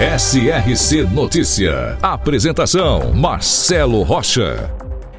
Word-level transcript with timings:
SRC 0.00 1.02
Notícia. 1.12 1.98
Apresentação: 2.00 3.12
Marcelo 3.12 4.02
Rocha. 4.02 4.74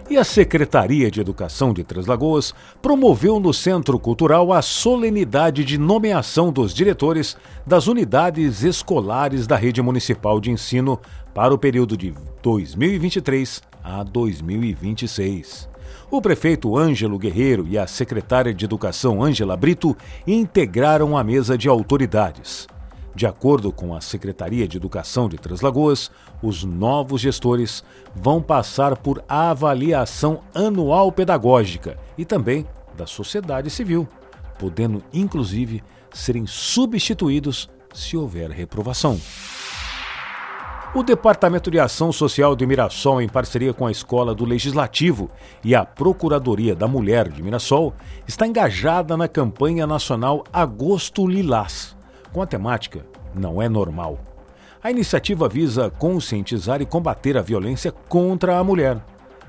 E 0.10 0.18
a 0.18 0.24
Secretaria 0.24 1.12
de 1.12 1.22
Educação 1.22 1.72
de 1.72 1.84
Três 1.84 2.08
Lagoas 2.08 2.52
promoveu 2.82 3.40
no 3.40 3.54
Centro 3.54 4.00
Cultural 4.00 4.52
a 4.52 4.60
solenidade 4.60 5.64
de 5.64 5.78
nomeação 5.78 6.52
dos 6.52 6.74
diretores 6.74 7.38
das 7.64 7.86
unidades 7.86 8.64
escolares 8.64 9.46
da 9.46 9.56
rede 9.56 9.84
municipal 9.84 10.42
de 10.42 10.50
ensino 10.50 11.00
para 11.32 11.54
o 11.54 11.60
período 11.60 11.96
de 11.96 12.12
2023 12.42 13.62
a 13.84 14.02
2026. 14.02 15.70
O 16.10 16.20
prefeito 16.20 16.76
Ângelo 16.76 17.20
Guerreiro 17.20 17.68
e 17.70 17.78
a 17.78 17.86
secretária 17.86 18.52
de 18.52 18.66
Educação 18.66 19.22
Ângela 19.22 19.56
Brito 19.56 19.96
integraram 20.26 21.16
a 21.16 21.24
mesa 21.24 21.56
de 21.56 21.70
autoridades. 21.70 22.68
De 23.14 23.28
acordo 23.28 23.74
com 23.74 23.94
a 23.94 24.00
Secretaria 24.00 24.68
de 24.68 24.78
Educação 24.78 25.28
de 25.28 25.38
Três 25.38 25.62
Lagoas, 25.62 26.10
os 26.42 26.64
novos 26.64 27.20
gestores 27.20 27.84
vão 28.16 28.42
passar 28.42 28.98
por 28.98 29.24
avaliação 29.28 30.42
anual 30.56 31.12
pedagógica 31.12 31.98
e 32.18 32.24
também 32.24 32.66
da 32.96 33.06
sociedade 33.06 33.70
civil, 33.70 34.08
podendo 34.58 35.04
inclusive 35.14 35.84
serem 36.14 36.48
substituídos 36.48 37.70
se 37.94 38.16
houver 38.16 38.50
reprovação. 38.50 39.20
O 40.96 41.04
Departamento 41.04 41.72
de 41.72 41.80
Ação 41.80 42.12
Social 42.12 42.54
de 42.54 42.66
Mirassol, 42.66 43.22
em 43.22 43.28
parceria 43.28 43.74
com 43.74 43.88
a 43.88 43.92
Escola 43.92 44.36
do 44.36 44.44
Legislativo 44.44 45.30
e 45.64 45.74
a 45.74 45.86
Procuradoria 45.86 46.76
da 46.76 46.88
Mulher 46.88 47.30
de 47.30 47.42
Mirassol, 47.42 47.94
está 48.28 48.46
engajada 48.46 49.16
na 49.16 49.28
campanha 49.28 49.88
nacional 49.88 50.44
Agosto 50.52 51.26
Lilás 51.26 51.96
com 52.32 52.42
a 52.42 52.48
temática 52.48 53.06
Não 53.36 53.62
é 53.62 53.70
Normal. 53.70 54.20
A 54.84 54.90
iniciativa 54.90 55.48
visa 55.48 55.92
conscientizar 55.92 56.82
e 56.82 56.86
combater 56.86 57.38
a 57.38 57.42
violência 57.42 57.92
contra 57.92 58.58
a 58.58 58.64
mulher, 58.64 58.98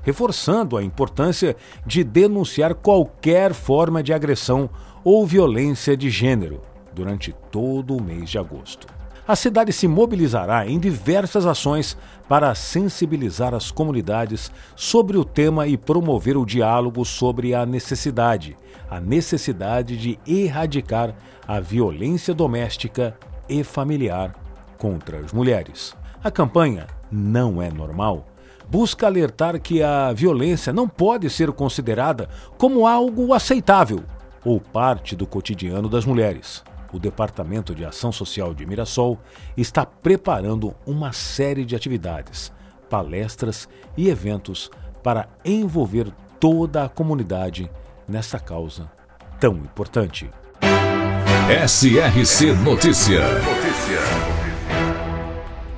reforçando 0.02 0.77
a 0.77 0.83
importância 0.83 1.56
de 1.86 2.05
denunciar 2.05 2.75
qualquer 2.75 3.55
forma 3.55 4.03
de 4.03 4.12
agressão 4.12 4.69
ou 5.03 5.27
violência 5.27 5.97
de 5.97 6.10
gênero 6.10 6.60
durante 6.92 7.33
todo 7.50 7.97
o 7.97 8.03
mês 8.03 8.28
de 8.28 8.38
agosto. 8.38 8.86
A 9.27 9.37
cidade 9.37 9.73
se 9.73 9.87
mobilizará 9.87 10.67
em 10.67 10.81
diversas 10.81 11.47
ações 11.47 11.97
para 12.28 12.53
sensibilizar 12.56 13.55
as 13.55 13.70
comunidades 13.70 14.51
sobre 14.75 15.17
o 15.17 15.25
tema 15.25 15.69
e 15.69 15.77
promover 15.77 16.37
o 16.37 16.45
diálogo 16.45 17.05
sobre 17.05 17.55
a 17.55 17.65
necessidade, 17.65 18.56
a 18.91 18.98
necessidade 19.00 19.97
de 19.97 20.19
erradicar 20.27 21.15
a 21.47 21.61
violência 21.61 22.34
doméstica 22.34 23.17
e 23.48 23.62
familiar 23.62 24.34
contra 24.77 25.20
as 25.20 25.33
mulheres. 25.33 25.95
A 26.23 26.31
campanha 26.31 26.89
Não 27.11 27.62
é 27.62 27.70
Normal 27.70 28.27
busca 28.69 29.06
alertar 29.06 29.61
que 29.61 29.83
a 29.83 30.12
violência 30.12 30.72
não 30.72 30.89
pode 30.89 31.28
ser 31.28 31.53
considerada 31.53 32.28
como 32.56 32.87
algo 32.87 33.34
aceitável 33.34 34.03
ou 34.44 34.59
parte 34.59 35.15
do 35.15 35.27
cotidiano 35.27 35.91
das 35.91 36.06
mulheres 36.06 36.65
o 36.92 36.98
Departamento 36.98 37.75
de 37.75 37.84
Ação 37.84 38.12
Social 38.12 38.54
de 38.54 38.66
Mirassol 38.66 39.19
está 39.56 39.86
preparando 39.86 40.75
uma 40.86 41.12
série 41.12 41.64
de 41.64 41.75
atividades, 41.75 42.53
palestras 42.91 43.69
e 43.97 44.08
eventos 44.08 44.70
para 45.03 45.28
envolver 45.44 46.12
toda 46.38 46.84
a 46.84 46.88
comunidade 46.88 47.70
nessa 48.06 48.38
causa 48.38 48.91
tão 49.41 49.56
importante. 49.56 50.30
SRC 51.66 52.53
Notícia. 52.62 53.20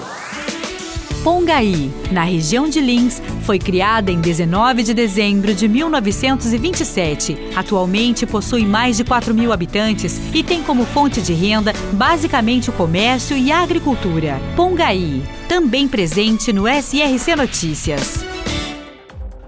Pongaí, 1.24 1.90
na 2.12 2.22
região 2.22 2.68
de 2.68 2.82
Lins, 2.82 3.22
foi 3.44 3.58
criada 3.58 4.12
em 4.12 4.20
19 4.20 4.82
de 4.82 4.92
dezembro 4.92 5.54
de 5.54 5.66
1927. 5.66 7.52
Atualmente 7.56 8.26
possui 8.26 8.66
mais 8.66 8.98
de 8.98 9.04
4 9.04 9.32
mil 9.32 9.50
habitantes 9.50 10.20
e 10.34 10.44
tem 10.44 10.62
como 10.62 10.84
fonte 10.84 11.22
de 11.22 11.32
renda 11.32 11.72
basicamente 11.94 12.68
o 12.68 12.74
comércio 12.74 13.38
e 13.38 13.50
a 13.50 13.62
agricultura. 13.62 14.38
Pongaí, 14.54 15.22
também 15.48 15.88
presente 15.88 16.52
no 16.52 16.68
SRC 16.68 17.34
Notícias. 17.34 18.22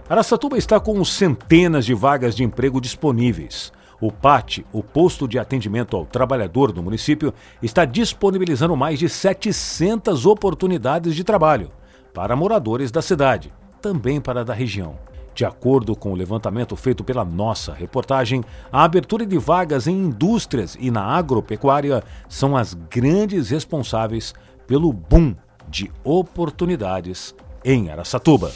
Araçatuba 0.09 0.57
está 0.57 0.81
com 0.81 1.05
centenas 1.05 1.85
de 1.85 1.93
vagas 1.93 2.35
de 2.35 2.43
emprego 2.43 2.81
disponíveis. 2.81 3.71
O 4.01 4.13
PAT, 4.13 4.65
o 4.73 4.83
Posto 4.83 5.27
de 5.27 5.39
Atendimento 5.39 5.97
ao 5.97 6.05
Trabalhador 6.05 6.73
do 6.73 6.83
município, 6.83 7.33
está 7.63 7.85
disponibilizando 7.85 8.77
mais 8.77 8.99
de 8.99 9.09
700 9.09 10.27
oportunidades 10.27 11.15
de 11.15 11.25
trabalho 11.25 11.71
para 12.13 12.37
moradores 12.37 12.91
da 12.91 13.03
cidade, 13.03 13.53
também 13.81 14.21
para 14.21 14.45
da 14.45 14.55
região. 14.55 14.99
De 15.35 15.45
acordo 15.45 15.95
com 15.95 16.13
o 16.13 16.17
levantamento 16.17 16.75
feito 16.77 17.05
pela 17.05 17.25
nossa 17.25 17.75
reportagem, 17.75 18.43
a 18.73 18.85
abertura 18.85 19.27
de 19.27 19.37
vagas 19.37 19.87
em 19.87 19.93
indústrias 19.95 20.77
e 20.81 20.91
na 20.91 21.03
agropecuária 21.03 22.03
são 22.27 22.57
as 22.57 22.73
grandes 22.73 23.51
responsáveis 23.51 24.35
pelo 24.67 24.91
boom 24.93 25.35
de 25.69 25.91
oportunidades 26.03 27.35
em 27.63 27.91
Araçatuba. 27.91 28.51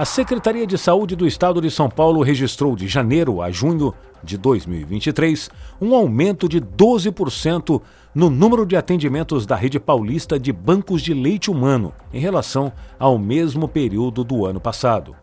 A 0.00 0.06
Secretaria 0.06 0.66
de 0.66 0.78
Saúde 0.78 1.14
do 1.14 1.26
Estado 1.26 1.60
de 1.60 1.70
São 1.70 1.90
Paulo 1.90 2.22
registrou 2.22 2.74
de 2.74 2.88
janeiro 2.88 3.42
a 3.42 3.50
junho 3.50 3.92
de 4.24 4.38
2023 4.38 5.50
um 5.78 5.94
aumento 5.94 6.48
de 6.48 6.58
12% 6.58 7.82
no 8.14 8.30
número 8.30 8.64
de 8.64 8.76
atendimentos 8.76 9.44
da 9.44 9.54
rede 9.54 9.78
paulista 9.78 10.40
de 10.40 10.54
bancos 10.54 11.02
de 11.02 11.12
leite 11.12 11.50
humano 11.50 11.92
em 12.14 12.18
relação 12.18 12.72
ao 12.98 13.18
mesmo 13.18 13.68
período 13.68 14.24
do 14.24 14.46
ano 14.46 14.58
passado. 14.58 15.14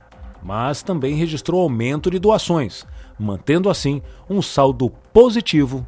Mas 0.43 0.83
também 0.83 1.15
registrou 1.15 1.59
aumento 1.59 2.11
de 2.11 2.19
doações, 2.19 2.85
mantendo 3.17 3.71
assim 3.71 3.99
um 4.29 4.43
saldo 4.43 4.91
positivo 5.11 5.87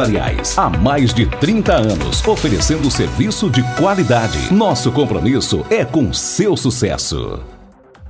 empresariais. 0.00 0.56
Há 0.58 0.70
mais 0.70 1.12
de 1.12 1.26
30 1.26 1.74
anos, 1.74 2.26
oferecendo 2.26 2.90
serviço 2.90 3.50
de 3.50 3.62
qualidade. 3.76 4.52
Nosso 4.52 4.90
compromisso 4.90 5.64
é 5.68 5.84
com 5.84 6.12
seu 6.12 6.56
sucesso. 6.56 7.40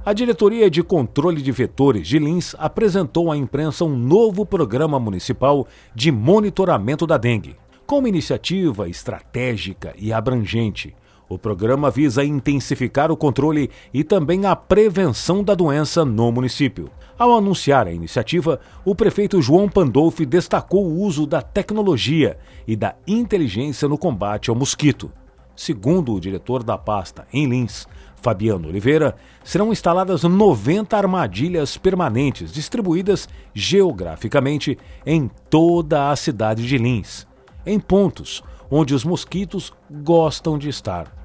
A 0.04 0.12
Diretoria 0.12 0.70
de 0.70 0.82
Controle 0.82 1.42
de 1.42 1.52
Vetores 1.52 2.06
de 2.06 2.18
Lins 2.18 2.54
apresentou 2.58 3.30
à 3.30 3.36
imprensa 3.36 3.84
um 3.84 3.96
novo 3.96 4.46
programa 4.46 4.98
municipal 4.98 5.66
de 5.94 6.10
monitoramento 6.10 7.06
da 7.06 7.18
dengue. 7.18 7.56
Com 7.86 7.98
uma 7.98 8.08
iniciativa 8.08 8.88
estratégica 8.88 9.92
e 9.98 10.12
abrangente, 10.12 10.94
o 11.30 11.38
programa 11.38 11.92
visa 11.92 12.24
intensificar 12.24 13.12
o 13.12 13.16
controle 13.16 13.70
e 13.94 14.02
também 14.02 14.46
a 14.46 14.56
prevenção 14.56 15.44
da 15.44 15.54
doença 15.54 16.04
no 16.04 16.32
município. 16.32 16.90
Ao 17.16 17.36
anunciar 17.36 17.86
a 17.86 17.92
iniciativa, 17.92 18.58
o 18.84 18.96
prefeito 18.96 19.40
João 19.40 19.68
Pandolfi 19.68 20.26
destacou 20.26 20.84
o 20.84 21.00
uso 21.00 21.28
da 21.28 21.40
tecnologia 21.40 22.36
e 22.66 22.74
da 22.74 22.96
inteligência 23.06 23.88
no 23.88 23.96
combate 23.96 24.50
ao 24.50 24.56
mosquito. 24.56 25.12
Segundo 25.54 26.12
o 26.12 26.20
diretor 26.20 26.64
da 26.64 26.76
pasta 26.76 27.24
em 27.32 27.46
Lins, 27.46 27.86
Fabiano 28.16 28.66
Oliveira, 28.66 29.14
serão 29.44 29.70
instaladas 29.70 30.24
90 30.24 30.96
armadilhas 30.96 31.76
permanentes 31.76 32.52
distribuídas 32.52 33.28
geograficamente 33.54 34.76
em 35.06 35.30
toda 35.48 36.10
a 36.10 36.16
cidade 36.16 36.66
de 36.66 36.76
Lins, 36.76 37.24
em 37.64 37.78
pontos 37.78 38.42
onde 38.68 38.94
os 38.94 39.04
mosquitos 39.04 39.72
gostam 39.88 40.58
de 40.58 40.68
estar. 40.68 41.19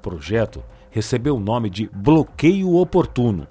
Projeto 0.00 0.62
recebeu 0.90 1.36
o 1.36 1.40
nome 1.40 1.70
de 1.70 1.88
Bloqueio 1.94 2.74
Oportuno 2.74 3.46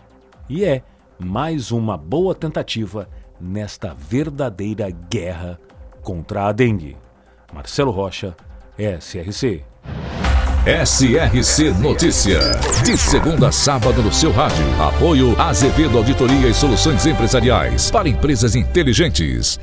e 0.50 0.66
é 0.66 0.84
mais 1.19 1.72
uma 1.72 1.98
boa 1.98 2.34
tentativa 2.34 3.07
nesta 3.40 3.94
verdadeira 3.94 4.90
guerra 4.90 5.60
contra 6.01 6.48
a 6.48 6.51
dengue. 6.51 6.98
Marcelo 7.54 7.92
Rocha, 7.92 8.36
SRC. 8.78 9.63
SRC 10.66 11.72
Notícia. 11.81 12.40
De 12.84 12.98
segunda 12.98 13.48
a 13.48 13.52
sábado 13.52 14.04
no 14.04 14.12
seu 14.12 14.31
rádio. 14.31 14.66
Apoio 14.81 15.40
Azevedo 15.40 15.98
Auditoria 15.98 16.48
e 16.48 16.54
Soluções 16.54 17.06
Empresariais 17.06 17.90
para 17.90 18.10
empresas 18.10 18.56
inteligentes. 18.56 19.60